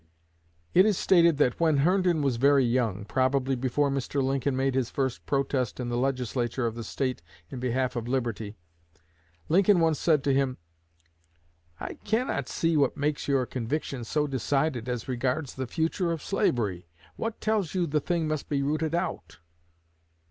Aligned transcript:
It 0.73 0.87
is 0.87 0.97
stated 0.97 1.37
that 1.37 1.59
"when 1.59 1.77
Herndon 1.77 2.23
was 2.23 2.37
very 2.37 2.65
young 2.65 3.05
probably 3.05 3.53
before 3.55 3.91
Mr. 3.91 4.19
Lincoln 4.19 4.55
made 4.55 4.73
his 4.73 4.89
first 4.89 5.27
protest 5.27 5.79
in 5.79 5.89
the 5.89 5.95
Legislature 5.95 6.65
of 6.65 6.73
the 6.73 6.83
State 6.83 7.21
in 7.51 7.59
behalf 7.59 7.95
of 7.95 8.07
liberty 8.07 8.57
Lincoln 9.47 9.79
once 9.79 9.99
said 9.99 10.23
to 10.23 10.33
him: 10.33 10.57
'I 11.79 11.93
cannot 12.03 12.49
see 12.49 12.75
what 12.75 12.97
makes 12.97 13.27
your 13.27 13.45
convictions 13.45 14.07
so 14.07 14.25
decided 14.25 14.89
as 14.89 15.07
regards 15.07 15.53
the 15.53 15.67
future 15.67 16.11
of 16.11 16.23
slavery. 16.23 16.87
What 17.15 17.39
tells 17.39 17.75
you 17.75 17.85
the 17.85 17.99
thing 18.01 18.27
must 18.27 18.49
be 18.49 18.63
rooted 18.63 18.95
out?' 18.95 19.37